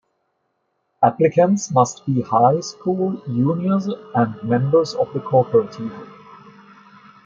Applicants 1.03 1.69
must 1.69 2.07
be 2.07 2.21
high 2.21 2.59
school 2.61 3.21
juniors 3.27 3.85
and 4.15 4.41
members 4.43 4.95
of 4.95 5.13
the 5.13 5.19
Cooperative. 5.19 5.93